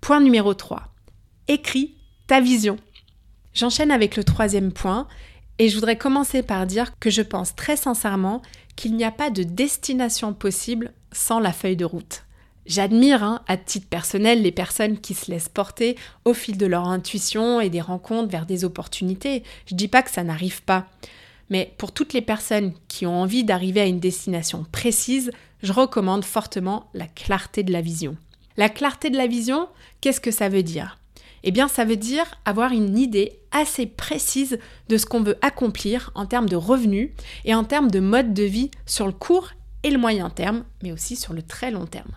Point 0.00 0.22
numéro 0.22 0.54
3. 0.54 0.92
Écris 1.46 1.94
ta 2.26 2.40
vision. 2.40 2.76
J'enchaîne 3.60 3.90
avec 3.90 4.16
le 4.16 4.24
troisième 4.24 4.72
point 4.72 5.06
et 5.58 5.68
je 5.68 5.74
voudrais 5.74 5.98
commencer 5.98 6.42
par 6.42 6.66
dire 6.66 6.98
que 6.98 7.10
je 7.10 7.20
pense 7.20 7.54
très 7.54 7.76
sincèrement 7.76 8.40
qu'il 8.74 8.96
n'y 8.96 9.04
a 9.04 9.10
pas 9.10 9.28
de 9.28 9.42
destination 9.42 10.32
possible 10.32 10.94
sans 11.12 11.40
la 11.40 11.52
feuille 11.52 11.76
de 11.76 11.84
route. 11.84 12.24
J'admire, 12.64 13.22
hein, 13.22 13.42
à 13.48 13.58
titre 13.58 13.86
personnel, 13.86 14.40
les 14.40 14.50
personnes 14.50 14.98
qui 14.98 15.12
se 15.12 15.30
laissent 15.30 15.50
porter 15.50 15.98
au 16.24 16.32
fil 16.32 16.56
de 16.56 16.64
leur 16.64 16.88
intuition 16.88 17.60
et 17.60 17.68
des 17.68 17.82
rencontres 17.82 18.30
vers 18.30 18.46
des 18.46 18.64
opportunités. 18.64 19.42
Je 19.66 19.74
dis 19.74 19.88
pas 19.88 20.00
que 20.00 20.10
ça 20.10 20.24
n'arrive 20.24 20.62
pas. 20.62 20.86
Mais 21.50 21.74
pour 21.76 21.92
toutes 21.92 22.14
les 22.14 22.22
personnes 22.22 22.72
qui 22.88 23.04
ont 23.04 23.20
envie 23.20 23.44
d'arriver 23.44 23.82
à 23.82 23.86
une 23.86 24.00
destination 24.00 24.64
précise, 24.72 25.32
je 25.62 25.74
recommande 25.74 26.24
fortement 26.24 26.88
la 26.94 27.08
clarté 27.08 27.62
de 27.62 27.74
la 27.74 27.82
vision. 27.82 28.16
La 28.56 28.70
clarté 28.70 29.10
de 29.10 29.18
la 29.18 29.26
vision, 29.26 29.68
qu'est-ce 30.00 30.22
que 30.22 30.30
ça 30.30 30.48
veut 30.48 30.62
dire? 30.62 30.99
Eh 31.42 31.50
bien, 31.50 31.68
ça 31.68 31.84
veut 31.84 31.96
dire 31.96 32.24
avoir 32.44 32.72
une 32.72 32.98
idée 32.98 33.38
assez 33.50 33.86
précise 33.86 34.58
de 34.88 34.96
ce 34.96 35.06
qu'on 35.06 35.22
veut 35.22 35.38
accomplir 35.42 36.10
en 36.14 36.26
termes 36.26 36.48
de 36.48 36.56
revenus 36.56 37.10
et 37.44 37.54
en 37.54 37.64
termes 37.64 37.90
de 37.90 38.00
mode 38.00 38.34
de 38.34 38.44
vie 38.44 38.70
sur 38.86 39.06
le 39.06 39.12
court 39.12 39.50
et 39.82 39.90
le 39.90 39.98
moyen 39.98 40.30
terme, 40.30 40.64
mais 40.82 40.92
aussi 40.92 41.16
sur 41.16 41.32
le 41.32 41.42
très 41.42 41.70
long 41.70 41.86
terme. 41.86 42.12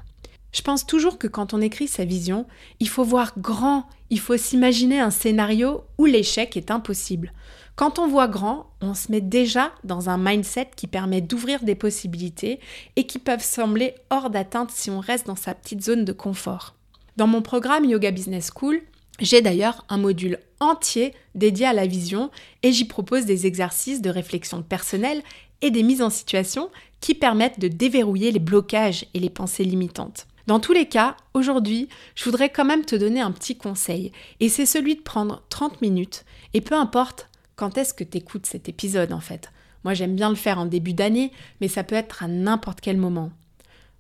Je 0.51 0.61
pense 0.61 0.85
toujours 0.85 1.17
que 1.17 1.27
quand 1.27 1.53
on 1.53 1.61
écrit 1.61 1.87
sa 1.87 2.05
vision, 2.05 2.45
il 2.79 2.87
faut 2.87 3.03
voir 3.03 3.33
grand, 3.39 3.87
il 4.11 4.19
faut 4.19 4.37
s'imaginer 4.37 4.99
un 4.99 5.09
scénario 5.09 5.83
où 5.97 6.05
l'échec 6.05 6.55
est 6.55 6.69
impossible. 6.69 7.33
Quand 7.75 7.97
on 7.97 8.07
voit 8.07 8.27
grand, 8.27 8.69
on 8.81 8.93
se 8.93 9.11
met 9.11 9.21
déjà 9.21 9.71
dans 9.83 10.11
un 10.11 10.19
mindset 10.19 10.69
qui 10.75 10.85
permet 10.85 11.21
d'ouvrir 11.21 11.63
des 11.63 11.73
possibilités 11.73 12.59
et 12.95 13.07
qui 13.07 13.17
peuvent 13.17 13.43
sembler 13.43 13.95
hors 14.11 14.29
d'atteinte 14.29 14.69
si 14.69 14.91
on 14.91 14.99
reste 14.99 15.25
dans 15.25 15.35
sa 15.35 15.55
petite 15.55 15.83
zone 15.83 16.05
de 16.05 16.13
confort. 16.13 16.75
Dans 17.17 17.25
mon 17.25 17.41
programme 17.41 17.85
Yoga 17.85 18.11
Business 18.11 18.51
School, 18.55 18.79
j'ai 19.19 19.41
d'ailleurs 19.41 19.85
un 19.89 19.97
module 19.97 20.39
entier 20.59 21.13
dédié 21.35 21.65
à 21.65 21.73
la 21.73 21.85
vision 21.85 22.31
et 22.63 22.71
j'y 22.71 22.85
propose 22.85 23.25
des 23.25 23.45
exercices 23.45 24.01
de 24.01 24.09
réflexion 24.09 24.63
personnelle 24.63 25.21
et 25.61 25.71
des 25.71 25.83
mises 25.83 26.01
en 26.01 26.09
situation 26.09 26.69
qui 26.99 27.13
permettent 27.13 27.59
de 27.59 27.67
déverrouiller 27.67 28.31
les 28.31 28.39
blocages 28.39 29.05
et 29.13 29.19
les 29.19 29.29
pensées 29.29 29.63
limitantes. 29.63 30.27
Dans 30.47 30.59
tous 30.59 30.73
les 30.73 30.87
cas, 30.87 31.15
aujourd'hui, 31.33 31.87
je 32.15 32.25
voudrais 32.25 32.49
quand 32.49 32.65
même 32.65 32.83
te 32.83 32.95
donner 32.95 33.21
un 33.21 33.31
petit 33.31 33.55
conseil, 33.55 34.11
et 34.41 34.49
c'est 34.49 34.65
celui 34.65 34.95
de 34.95 35.01
prendre 35.01 35.43
30 35.49 35.81
minutes, 35.81 36.25
et 36.53 36.59
peu 36.59 36.75
importe 36.75 37.29
quand 37.55 37.77
est-ce 37.77 37.93
que 37.93 38.03
tu 38.03 38.17
écoutes 38.17 38.45
cet 38.45 38.67
épisode 38.67 39.13
en 39.13 39.21
fait. 39.21 39.51
Moi 39.83 39.93
j'aime 39.93 40.15
bien 40.15 40.29
le 40.29 40.35
faire 40.35 40.59
en 40.59 40.65
début 40.65 40.93
d'année, 40.93 41.31
mais 41.61 41.67
ça 41.67 41.83
peut 41.83 41.95
être 41.95 42.23
à 42.23 42.27
n'importe 42.27 42.81
quel 42.81 42.97
moment. 42.97 43.31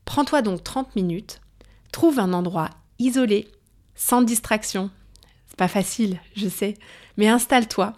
Prends-toi 0.05 0.41
donc 0.41 0.63
30 0.63 0.95
minutes, 0.95 1.39
trouve 1.91 2.19
un 2.19 2.33
endroit 2.33 2.69
isolé, 2.99 3.47
sans 3.95 4.21
distraction. 4.21 4.89
Pas 5.57 5.67
facile, 5.67 6.19
je 6.35 6.47
sais, 6.47 6.75
mais 7.17 7.27
installe-toi, 7.27 7.93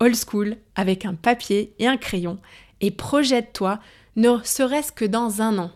old 0.00 0.16
school, 0.16 0.56
avec 0.74 1.04
un 1.04 1.14
papier 1.14 1.74
et 1.78 1.86
un 1.86 1.96
crayon, 1.96 2.38
et 2.80 2.90
projette-toi, 2.90 3.80
ne 4.16 4.38
serait-ce 4.44 4.92
que 4.92 5.04
dans 5.04 5.42
un 5.42 5.58
an. 5.58 5.72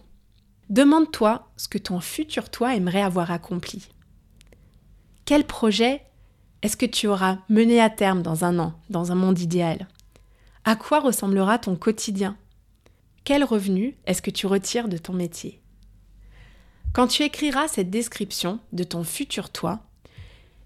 Demande-toi 0.69 1.49
ce 1.57 1.69
que 1.69 1.79
ton 1.79 2.01
futur 2.01 2.51
toi 2.51 2.75
aimerait 2.75 3.03
avoir 3.03 3.31
accompli. 3.31 3.89
Quel 5.25 5.45
projet 5.45 6.03
est-ce 6.63 6.77
que 6.77 6.87
tu 6.87 7.09
auras 7.09 7.39
mené 7.49 7.81
à 7.81 7.91
terme 7.91 8.23
dans 8.23 8.45
un 8.45 8.59
an, 8.59 8.75
dans 8.91 9.13
un 9.13 9.15
monde 9.17 9.39
idéal? 9.41 9.89
À 10.65 10.77
quoi 10.77 11.01
ressemblera 11.01 11.59
ton 11.59 11.75
quotidien? 11.75 12.37
Quel 13.25 13.45
revenu 13.45 13.97
est-ce 14.07 14.23
que 14.23 14.31
tu 14.31 14.47
retires 14.47 14.89
de 14.89 14.99
ton 14.99 15.13
métier? 15.13 15.61
Quand 16.93 17.07
tu 17.07 17.23
écriras 17.23 17.69
cette 17.69 17.91
description 17.91 18.61
de 18.73 18.85
ton 18.85 19.03
futur 19.03 19.51
toi, 19.51 19.81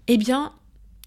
eh 0.07 0.17
bien, 0.17 0.53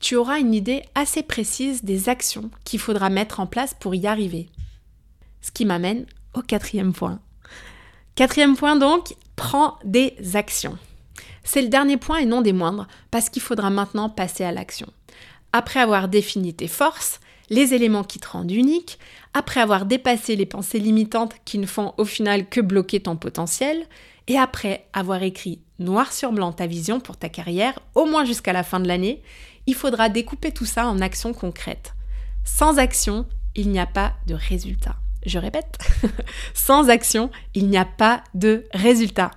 tu 0.01 0.17
auras 0.17 0.39
une 0.39 0.55
idée 0.55 0.83
assez 0.95 1.23
précise 1.23 1.85
des 1.85 2.09
actions 2.09 2.51
qu'il 2.65 2.81
faudra 2.81 3.11
mettre 3.11 3.41
en 3.41 3.47
place 3.47 3.75
pour 3.79 3.95
y 3.95 4.07
arriver. 4.07 4.49
Ce 5.43 5.51
qui 5.51 5.65
m'amène 5.65 6.07
au 6.35 6.43
quatrième 6.43 6.93
point. 6.93 7.21
Quatrième 8.15 8.57
point 8.57 8.77
donc, 8.77 9.15
prends 9.37 9.79
des 9.85 10.15
actions. 10.35 10.77
C'est 11.45 11.63
le 11.63 11.69
dernier 11.69 11.97
point 11.97 12.19
et 12.19 12.27
non 12.27 12.43
des 12.43 12.53
moindres, 12.53 12.87
parce 13.11 13.31
qu'il 13.31 13.43
faudra 13.43 13.71
maintenant 13.71 14.09
passer 14.09 14.45
à 14.45 14.53
l'action. 14.53 14.89
Après 15.53 15.81
avoir 15.81 16.09
défini 16.09 16.55
tes 16.55 16.69
forces, 16.69 17.21
les 17.49 17.75
éléments 17.75 18.05
qui 18.05 18.21
te 18.21 18.29
rendent 18.29 18.51
unique, 18.51 18.99
après 19.35 19.61
avoir 19.61 19.85
dépassé 19.85 20.37
les 20.37 20.47
pensées 20.47 20.79
limitantes 20.79 21.35
qui 21.45 21.59
ne 21.59 21.67
font 21.67 21.95
au 21.97 22.05
final 22.05 22.49
que 22.49 22.61
bloquer 22.61 23.01
ton 23.01 23.17
potentiel, 23.17 23.87
et 24.29 24.39
après 24.39 24.87
avoir 24.93 25.23
écrit 25.23 25.61
noir 25.81 26.13
sur 26.13 26.33
blanc 26.33 26.53
ta 26.53 26.67
vision 26.67 27.01
pour 27.01 27.17
ta 27.17 27.29
carrière, 27.29 27.81
au 27.95 28.07
moins 28.07 28.25
jusqu'à 28.25 28.53
la 28.53 28.63
fin 28.63 28.79
de 28.79 28.87
l'année, 28.87 29.23
il 29.67 29.75
faudra 29.75 30.09
découper 30.09 30.53
tout 30.53 30.67
ça 30.67 30.87
en 30.87 31.01
actions 31.01 31.33
concrètes. 31.33 31.95
Sans 32.45 32.79
action, 32.79 33.27
il 33.55 33.71
n'y 33.71 33.81
a 33.81 33.87
pas 33.87 34.15
de 34.27 34.35
résultat. 34.35 34.97
Je 35.27 35.39
répète, 35.39 35.79
sans 36.55 36.89
action, 36.89 37.31
il 37.55 37.69
n'y 37.69 37.77
a 37.77 37.85
pas 37.85 38.23
de 38.35 38.67
résultat. 38.73 39.31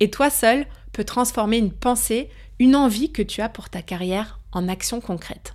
Et 0.00 0.10
toi 0.10 0.30
seul 0.30 0.66
peux 0.92 1.04
transformer 1.04 1.58
une 1.58 1.72
pensée, 1.72 2.28
une 2.58 2.74
envie 2.74 3.12
que 3.12 3.22
tu 3.22 3.40
as 3.40 3.48
pour 3.48 3.68
ta 3.68 3.82
carrière 3.82 4.40
en 4.52 4.68
action 4.68 5.00
concrète. 5.00 5.54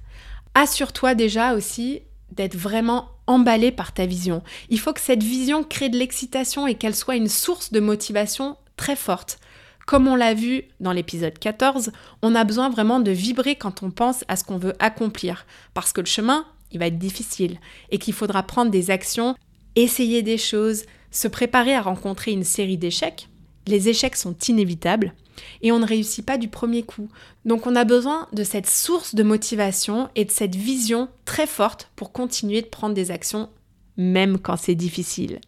Assure-toi 0.55 1.15
déjà 1.15 1.53
aussi 1.53 2.03
d'être 2.31 2.55
vraiment 2.55 3.09
emballé 3.27 3.71
par 3.71 3.93
ta 3.93 4.05
vision. 4.05 4.41
Il 4.69 4.79
faut 4.79 4.93
que 4.93 5.01
cette 5.01 5.23
vision 5.23 5.63
crée 5.63 5.89
de 5.89 5.97
l'excitation 5.97 6.67
et 6.67 6.75
qu'elle 6.75 6.95
soit 6.95 7.15
une 7.15 7.29
source 7.29 7.71
de 7.71 7.79
motivation 7.79 8.57
très 8.77 8.95
forte. 8.95 9.39
Comme 9.85 10.07
on 10.07 10.15
l'a 10.15 10.33
vu 10.33 10.63
dans 10.79 10.93
l'épisode 10.93 11.37
14, 11.37 11.91
on 12.21 12.35
a 12.35 12.43
besoin 12.45 12.69
vraiment 12.69 12.99
de 12.99 13.11
vibrer 13.11 13.55
quand 13.55 13.83
on 13.83 13.91
pense 13.91 14.23
à 14.27 14.35
ce 14.35 14.43
qu'on 14.43 14.57
veut 14.57 14.75
accomplir, 14.79 15.45
parce 15.73 15.91
que 15.91 16.01
le 16.01 16.07
chemin, 16.07 16.45
il 16.71 16.79
va 16.79 16.87
être 16.87 16.97
difficile, 16.97 17.59
et 17.91 17.97
qu'il 17.97 18.13
faudra 18.13 18.43
prendre 18.43 18.71
des 18.71 18.91
actions, 18.91 19.35
essayer 19.75 20.21
des 20.21 20.37
choses, 20.37 20.83
se 21.11 21.27
préparer 21.27 21.75
à 21.75 21.81
rencontrer 21.81 22.31
une 22.31 22.45
série 22.45 22.77
d'échecs. 22.77 23.27
Les 23.67 23.89
échecs 23.89 24.15
sont 24.15 24.35
inévitables, 24.47 25.13
et 25.61 25.71
on 25.71 25.79
ne 25.79 25.85
réussit 25.85 26.25
pas 26.25 26.37
du 26.37 26.47
premier 26.47 26.83
coup. 26.83 27.09
Donc 27.43 27.67
on 27.67 27.75
a 27.75 27.83
besoin 27.83 28.27
de 28.31 28.43
cette 28.43 28.67
source 28.67 29.15
de 29.15 29.23
motivation 29.23 30.09
et 30.15 30.25
de 30.25 30.31
cette 30.31 30.55
vision 30.55 31.09
très 31.25 31.47
forte 31.47 31.89
pour 31.95 32.11
continuer 32.13 32.61
de 32.61 32.67
prendre 32.67 32.95
des 32.95 33.11
actions, 33.11 33.49
même 33.97 34.37
quand 34.39 34.57
c'est 34.57 34.75
difficile. 34.75 35.39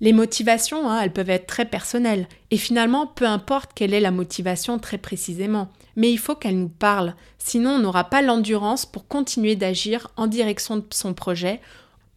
Les 0.00 0.12
motivations, 0.14 0.88
hein, 0.88 1.00
elles 1.02 1.12
peuvent 1.12 1.30
être 1.30 1.46
très 1.46 1.66
personnelles. 1.66 2.26
Et 2.50 2.56
finalement, 2.56 3.06
peu 3.06 3.26
importe 3.26 3.72
quelle 3.74 3.92
est 3.92 4.00
la 4.00 4.10
motivation 4.10 4.78
très 4.78 4.96
précisément. 4.96 5.68
Mais 5.96 6.10
il 6.10 6.18
faut 6.18 6.34
qu'elle 6.34 6.58
nous 6.58 6.70
parle. 6.70 7.14
Sinon, 7.38 7.72
on 7.72 7.78
n'aura 7.80 8.04
pas 8.04 8.22
l'endurance 8.22 8.86
pour 8.86 9.06
continuer 9.06 9.56
d'agir 9.56 10.08
en 10.16 10.26
direction 10.26 10.76
de 10.78 10.84
son 10.90 11.12
projet 11.12 11.60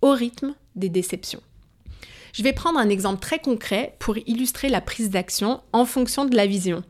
au 0.02 0.12
rythme 0.12 0.54
des 0.76 0.90
déceptions. 0.90 1.42
Je 2.32 2.42
vais 2.42 2.54
prendre 2.54 2.80
un 2.80 2.90
exemple 2.90 3.20
très 3.20 3.40
concret 3.40 3.96
pour 4.00 4.18
illustrer 4.18 4.70
la 4.70 4.82
prise 4.82 5.10
d'action 5.10 5.62
en 5.72 5.86
fonction 5.86 6.26
de 6.26 6.36
la 6.36 6.48
vision. 6.48 6.84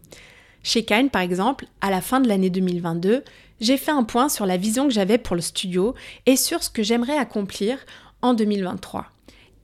Chez 0.62 0.86
Kine, 0.86 1.10
par 1.10 1.22
exemple, 1.22 1.66
à 1.82 1.90
la 1.90 2.00
fin 2.00 2.22
de 2.22 2.30
l'année 2.30 2.50
2022, 2.50 3.24
j'ai 3.60 3.78
fait 3.78 3.92
un 3.92 4.04
point 4.04 4.30
sur 4.30 4.46
la 4.46 4.58
vision 4.58 4.88
que 4.88 4.94
j'avais 4.94 5.18
pour 5.18 5.36
le 5.36 5.42
studio 5.42 5.96
et 6.26 6.38
sur 6.38 6.64
ce 6.64 6.70
que 6.70 6.84
j'aimerais 6.84 7.18
accomplir 7.18 7.78
en 8.22 8.34
2023. 8.34 9.08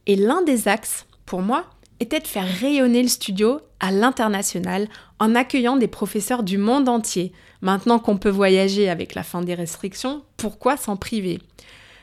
Et 0.07 0.15
l'un 0.15 0.41
des 0.41 0.67
axes 0.67 1.05
pour 1.29 1.43
moi, 1.43 1.65
était 1.99 2.19
de 2.19 2.25
faire 2.25 2.47
rayonner 2.59 3.03
le 3.03 3.07
studio 3.07 3.59
à 3.79 3.91
l'international 3.91 4.87
en 5.19 5.35
accueillant 5.35 5.77
des 5.77 5.87
professeurs 5.87 6.41
du 6.41 6.57
monde 6.57 6.89
entier. 6.89 7.33
Maintenant 7.61 7.99
qu'on 7.99 8.17
peut 8.17 8.31
voyager 8.31 8.89
avec 8.89 9.13
la 9.13 9.21
fin 9.21 9.43
des 9.43 9.53
restrictions, 9.53 10.23
pourquoi 10.37 10.75
s'en 10.75 10.97
priver? 10.97 11.37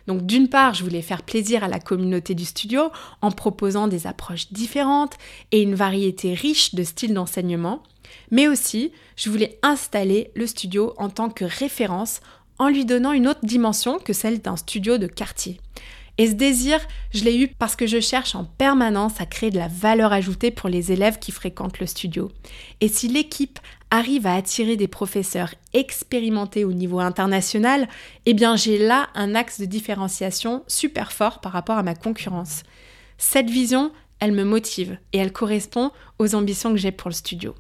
Donc 0.07 0.25
d'une 0.27 0.49
part, 0.49 0.75
je 0.75 0.85
voulais 0.85 1.03
faire 1.03 1.25
plaisir 1.25 1.65
à 1.65 1.69
la 1.69 1.81
communauté 1.81 2.37
du 2.37 2.45
studio 2.45 2.93
en 3.21 3.33
proposant 3.33 3.89
des 3.89 4.07
approches 4.07 4.53
différentes 4.53 5.15
et 5.51 5.61
une 5.61 5.75
variété 5.75 6.33
riche 6.33 6.77
de 6.77 6.85
styles 6.85 7.15
d'enseignement, 7.15 7.83
mais 8.31 8.47
aussi 8.47 8.93
je 9.17 9.29
voulais 9.29 9.59
installer 9.65 10.31
le 10.37 10.47
studio 10.47 10.95
en 10.99 11.09
tant 11.09 11.31
que 11.31 11.45
référence 11.45 12.21
en 12.61 12.69
lui 12.69 12.85
donnant 12.85 13.11
une 13.11 13.27
autre 13.27 13.45
dimension 13.45 13.99
que 13.99 14.13
celle 14.13 14.41
d'un 14.41 14.57
studio 14.57 14.99
de 14.99 15.09
quartier. 15.09 15.59
Et 16.19 16.29
ce 16.29 16.33
désir, 16.33 16.79
je 17.13 17.25
l'ai 17.25 17.39
eu 17.39 17.49
parce 17.49 17.77
que 17.77 17.87
je 17.87 18.01
cherche 18.01 18.35
en 18.35 18.45
permanence 18.45 19.21
à 19.21 19.27
créer 19.27 19.51
de 19.51 19.59
la 19.59 19.69
valeur 19.69 20.13
ajoutée 20.13 20.51
pour 20.51 20.69
les 20.69 20.93
élèves 20.93 21.19
qui 21.19 21.31
fréquentent 21.31 21.79
le 21.79 21.87
studio. 21.87 22.31
Et 22.81 22.89
si 22.89 23.09
l'équipe 23.09 23.59
arrive 23.91 24.27
à 24.27 24.35
attirer 24.35 24.77
des 24.77 24.89
professeurs 24.89 25.55
expérimentés 25.75 26.65
au 26.65 26.73
niveau 26.73 27.01
international, 27.01 27.87
eh 28.25 28.35
bien 28.35 28.57
j'ai 28.57 28.79
là 28.79 29.09
un 29.15 29.35
axe 29.35 29.61
de 29.61 29.67
différenciation 29.67 30.65
super 30.67 31.13
fort 31.13 31.41
par 31.41 31.53
rapport 31.53 31.77
à 31.77 31.83
ma 31.83 31.95
concurrence. 31.95 32.63
Cette 33.19 33.51
vision, 33.51 33.93
elle 34.19 34.33
me 34.33 34.45
motive 34.45 34.99
et 35.13 35.19
elle 35.19 35.33
correspond 35.33 35.91
aux 36.19 36.35
ambitions 36.35 36.73
que 36.73 36.79
j'ai 36.79 36.93
pour 36.93 37.11
le 37.11 37.15
studio. 37.15 37.55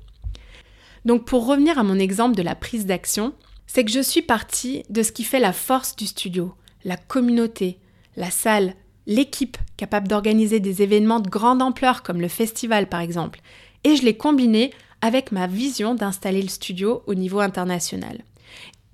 Donc 1.04 1.24
pour 1.24 1.46
revenir 1.46 1.78
à 1.78 1.84
mon 1.84 1.98
exemple 1.98 2.36
de 2.36 2.42
la 2.42 2.54
prise 2.54 2.86
d'action, 2.86 3.34
c'est 3.66 3.84
que 3.84 3.90
je 3.90 4.00
suis 4.00 4.22
partie 4.22 4.82
de 4.88 5.02
ce 5.02 5.12
qui 5.12 5.24
fait 5.24 5.40
la 5.40 5.52
force 5.52 5.94
du 5.94 6.06
studio, 6.06 6.54
la 6.84 6.96
communauté, 6.96 7.78
la 8.16 8.30
salle, 8.30 8.74
l'équipe 9.06 9.56
capable 9.76 10.08
d'organiser 10.08 10.60
des 10.60 10.82
événements 10.82 11.20
de 11.20 11.28
grande 11.28 11.62
ampleur 11.62 12.02
comme 12.02 12.20
le 12.20 12.28
festival 12.28 12.88
par 12.88 13.00
exemple, 13.00 13.40
et 13.84 13.96
je 13.96 14.02
l'ai 14.02 14.16
combiné 14.16 14.72
avec 15.00 15.32
ma 15.32 15.46
vision 15.46 15.94
d'installer 15.94 16.42
le 16.42 16.48
studio 16.48 17.02
au 17.06 17.14
niveau 17.14 17.40
international. 17.40 18.24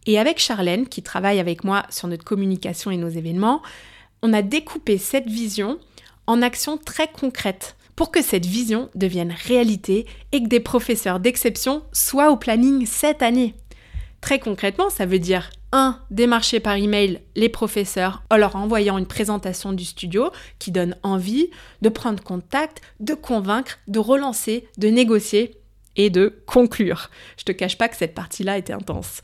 Et 0.07 0.19
avec 0.19 0.39
Charlène, 0.39 0.89
qui 0.89 1.03
travaille 1.03 1.39
avec 1.39 1.65
moi 1.65 1.85
sur 1.89 2.09
notre 2.09 2.25
communication 2.25 2.91
et 2.91 2.97
nos 2.97 3.09
événements, 3.09 3.63
on 4.23 4.33
a 4.33 4.43
découpé 4.43 4.99
cette 4.99 5.29
vision 5.29 5.79
en 6.27 6.43
actions 6.43 6.77
très 6.77 7.09
concrètes 7.09 7.77
pour 7.97 8.11
que 8.11 8.23
cette 8.23 8.47
vision 8.47 8.89
devienne 8.95 9.35
réalité 9.47 10.07
et 10.33 10.43
que 10.43 10.49
des 10.49 10.61
professeurs 10.61 11.21
d'exception 11.21 11.83
soient 11.93 12.31
au 12.31 12.37
planning 12.37 12.87
cette 12.87 13.23
année. 13.23 13.55
Très 14.21 14.39
concrètement, 14.39 14.91
ça 14.91 15.07
veut 15.07 15.19
dire 15.19 15.51
1. 15.73 15.99
Démarcher 16.11 16.61
par 16.61 16.77
email 16.77 17.21
les 17.35 17.49
professeurs 17.49 18.23
en 18.31 18.37
leur 18.37 18.57
envoyant 18.57 18.99
une 18.99 19.07
présentation 19.07 19.73
du 19.73 19.85
studio 19.85 20.31
qui 20.59 20.71
donne 20.71 20.97
envie 21.03 21.51
de 21.81 21.89
prendre 21.89 22.23
contact, 22.23 22.81
de 23.01 23.15
convaincre, 23.15 23.79
de 23.89 23.99
relancer, 23.99 24.69
de 24.79 24.89
négocier 24.89 25.57
et 25.97 26.11
de 26.11 26.43
conclure. 26.47 27.11
Je 27.37 27.45
te 27.45 27.53
cache 27.53 27.79
pas 27.79 27.89
que 27.89 27.97
cette 27.97 28.15
partie-là 28.15 28.59
était 28.59 28.73
intense. 28.73 29.21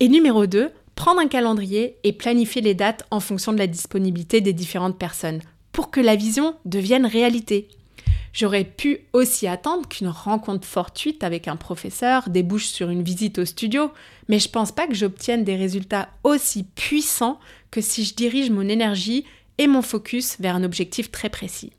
Et 0.00 0.08
numéro 0.08 0.46
2, 0.46 0.70
prendre 0.94 1.20
un 1.20 1.28
calendrier 1.28 1.96
et 2.04 2.12
planifier 2.12 2.62
les 2.62 2.74
dates 2.74 3.06
en 3.10 3.20
fonction 3.20 3.52
de 3.52 3.58
la 3.58 3.66
disponibilité 3.66 4.40
des 4.40 4.52
différentes 4.52 4.98
personnes 4.98 5.40
pour 5.72 5.90
que 5.90 6.00
la 6.00 6.16
vision 6.16 6.56
devienne 6.64 7.06
réalité. 7.06 7.68
J'aurais 8.32 8.64
pu 8.64 9.00
aussi 9.12 9.46
attendre 9.46 9.88
qu'une 9.88 10.08
rencontre 10.08 10.66
fortuite 10.66 11.24
avec 11.24 11.48
un 11.48 11.56
professeur 11.56 12.28
débouche 12.28 12.66
sur 12.66 12.90
une 12.90 13.02
visite 13.02 13.38
au 13.38 13.44
studio, 13.44 13.90
mais 14.28 14.38
je 14.38 14.48
pense 14.48 14.72
pas 14.72 14.86
que 14.86 14.94
j'obtienne 14.94 15.44
des 15.44 15.56
résultats 15.56 16.08
aussi 16.24 16.64
puissants 16.64 17.40
que 17.70 17.80
si 17.80 18.04
je 18.04 18.14
dirige 18.14 18.50
mon 18.50 18.68
énergie 18.68 19.24
et 19.58 19.66
mon 19.66 19.82
focus 19.82 20.36
vers 20.40 20.54
un 20.54 20.64
objectif 20.64 21.10
très 21.10 21.28
précis. 21.28 21.72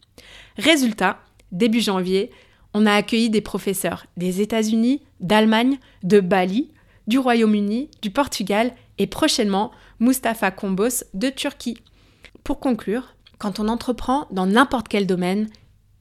Résultat, 0.57 1.19
début 1.51 1.81
janvier, 1.81 2.31
on 2.73 2.85
a 2.85 2.93
accueilli 2.93 3.29
des 3.29 3.41
professeurs 3.41 4.05
des 4.17 4.41
États-Unis, 4.41 5.01
d'Allemagne, 5.19 5.77
de 6.03 6.19
Bali, 6.19 6.69
du 7.07 7.17
Royaume-Uni, 7.17 7.89
du 8.01 8.11
Portugal 8.11 8.73
et 8.97 9.07
prochainement 9.07 9.71
Mustapha 9.99 10.51
Kombos 10.51 11.03
de 11.13 11.29
Turquie. 11.29 11.77
Pour 12.43 12.59
conclure, 12.59 13.15
quand 13.37 13.59
on 13.59 13.67
entreprend 13.67 14.27
dans 14.31 14.45
n'importe 14.45 14.87
quel 14.89 15.07
domaine, 15.07 15.49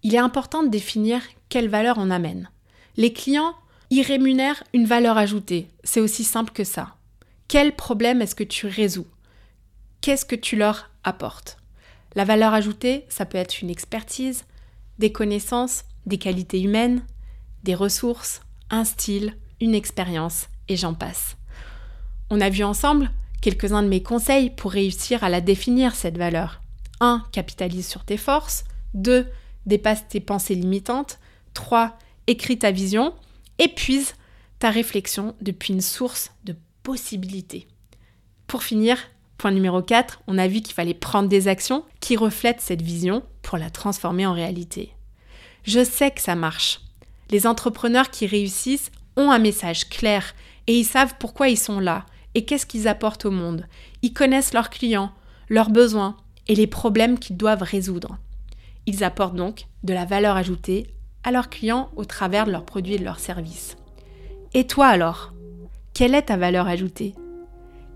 il 0.03 0.15
est 0.15 0.19
important 0.19 0.63
de 0.63 0.69
définir 0.69 1.23
quelle 1.49 1.69
valeur 1.69 1.97
on 1.99 2.11
amène. 2.11 2.51
Les 2.97 3.13
clients 3.13 3.55
y 3.91 4.03
rémunèrent 4.03 4.63
une 4.75 4.87
valeur 4.87 5.17
ajoutée. 5.17 5.69
C'est 5.85 6.01
aussi 6.01 6.25
simple 6.25 6.53
que 6.53 6.65
ça. 6.65 6.97
Quel 7.49 7.75
problème 7.75 8.21
est-ce 8.21 8.35
que 8.35 8.45
tu 8.45 8.67
résous? 8.67 9.07
Qu'est-ce 10.01 10.25
que 10.25 10.37
tu 10.37 10.57
leur 10.57 10.91
apportes? 11.05 11.57
La 12.15 12.25
valeur 12.25 12.53
ajoutée, 12.53 13.05
ça 13.09 13.25
peut 13.25 13.39
être 13.39 13.63
une 13.63 13.71
expertise, 13.71 14.45
des 14.99 15.13
connaissances, 15.13 15.85
des 16.07 16.19
qualités 16.19 16.61
humaines, 16.61 17.03
des 17.65 17.75
ressources, 17.75 18.41
un 18.71 18.85
style, 18.85 19.37
une 19.61 19.75
expérience, 19.75 20.49
et 20.69 20.77
j'en 20.77 20.95
passe. 20.95 21.37
On 22.31 22.41
a 22.41 22.51
vu 22.51 22.65
ensemble 22.65 23.11
quelques-uns 23.41 23.83
de 23.83 23.89
mes 23.89 24.03
conseils 24.03 24.51
pour 24.51 24.73
réussir 24.73 25.25
à 25.25 25.29
la 25.29 25.41
définir, 25.41 25.95
cette 25.95 26.19
valeur. 26.19 26.61
1. 27.01 27.25
Capitalise 27.33 27.87
sur 27.87 28.05
tes 28.05 28.17
forces. 28.17 28.65
2 28.95 29.27
dépasse 29.69 30.09
tes 30.09 30.21
pensées 30.21 30.55
limitantes. 30.55 31.19
3. 31.55 31.97
Écris 32.27 32.59
ta 32.59 32.73
vision. 32.73 33.15
Épuise 33.59 34.15
ta 34.59 34.71
réflexion 34.71 35.35
depuis 35.41 35.73
une 35.73 35.81
source 35.81 36.33
de 36.45 36.57
possibilités. 36.83 37.69
Pour 38.47 38.63
finir, 38.63 38.99
point 39.37 39.53
numéro 39.53 39.83
4, 39.83 40.23
on 40.27 40.39
a 40.39 40.49
vu 40.49 40.61
qu'il 40.61 40.75
fallait 40.75 40.95
prendre 40.95 41.29
des 41.29 41.49
actions 41.49 41.85
qui 42.01 42.17
reflètent 42.17 42.61
cette 42.61 42.83
vision 42.83 43.23
pour 43.43 43.59
la 43.59 43.71
transformer 43.71 44.27
en 44.27 44.33
réalité. 44.33 44.93
Je 45.65 45.85
sais 45.85 46.11
que 46.11 46.21
ça 46.21 46.35
marche. 46.35 46.81
Les 47.31 47.47
entrepreneurs 47.47 48.11
qui 48.11 48.27
réussissent 48.27 48.91
ont 49.17 49.31
un 49.31 49.39
message 49.39 49.89
clair 49.89 50.35
et 50.67 50.79
ils 50.79 50.85
savent 50.85 51.15
pourquoi 51.21 51.49
ils 51.49 51.59
sont 51.59 51.79
là 51.79 52.07
et 52.35 52.45
qu'est-ce 52.45 52.67
qu'ils 52.67 52.89
apportent 52.89 53.27
au 53.27 53.31
monde. 53.31 53.67
Ils 54.03 54.13
connaissent 54.13 54.55
leurs 54.55 54.71
clients, 54.71 55.13
leurs 55.49 55.71
besoins 55.71 56.17
et 56.47 56.55
les 56.55 56.67
problèmes 56.67 57.19
qu'ils 57.19 57.37
doivent 57.37 57.63
résoudre. 57.63 58.19
Ils 58.89 59.05
apportent 59.05 59.35
donc 59.35 59.67
de 59.85 59.93
la 59.93 60.07
valeur 60.07 60.37
ajoutée 60.37 60.87
à 61.23 61.31
leurs 61.31 61.51
clients 61.51 61.91
au 61.97 62.07
travers 62.07 62.47
de 62.47 62.53
leurs 62.53 62.65
produits 62.65 62.95
et 62.95 62.99
de 62.99 63.05
leurs 63.05 63.19
services. 63.19 63.77
Et 64.55 64.67
toi 64.67 64.87
alors 64.87 65.35
Quelle 65.93 66.15
est 66.15 66.23
ta 66.23 66.39
valeur 66.39 66.67
ajoutée? 66.67 67.15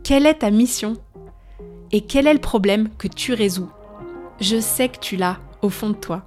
Quelle 0.05 0.27
est 0.27 0.41
ta 0.41 0.51
mission? 0.51 0.99
Et 1.93 2.03
quel 2.03 2.27
est 2.27 2.35
le 2.35 2.41
problème 2.41 2.91
que 2.99 3.09
tu 3.09 3.33
résous? 3.33 3.71
Je 4.39 4.61
sais 4.61 4.91
que 4.91 4.99
tu 4.99 5.17
l'as 5.17 5.39
au 5.63 5.71
fond 5.71 5.89
de 5.89 5.95
toi. 5.95 6.25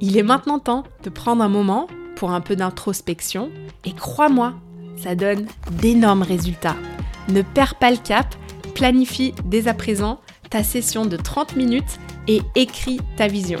Il 0.00 0.18
est 0.18 0.24
maintenant 0.24 0.58
temps 0.58 0.82
de 1.04 1.08
prendre 1.08 1.44
un 1.44 1.48
moment 1.48 1.86
pour 2.16 2.32
un 2.32 2.40
peu 2.40 2.56
d'introspection 2.56 3.52
et 3.84 3.92
crois-moi, 3.92 4.54
ça 4.96 5.14
donne 5.14 5.46
d'énormes 5.70 6.22
résultats. 6.22 6.76
Ne 7.28 7.42
perds 7.42 7.76
pas 7.76 7.92
le 7.92 7.98
cap, 7.98 8.34
planifie 8.74 9.32
dès 9.44 9.68
à 9.68 9.74
présent 9.74 10.20
ta 10.50 10.64
session 10.64 11.06
de 11.06 11.16
30 11.16 11.54
minutes 11.54 12.00
et 12.26 12.42
écris 12.56 12.98
ta 13.16 13.28
vision. 13.28 13.60